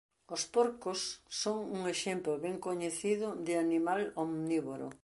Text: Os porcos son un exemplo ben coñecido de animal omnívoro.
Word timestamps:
Os 0.35 0.43
porcos 0.55 0.99
son 1.41 1.57
un 1.77 1.81
exemplo 1.93 2.31
ben 2.45 2.57
coñecido 2.67 3.27
de 3.45 3.53
animal 3.65 4.01
omnívoro. 4.23 4.87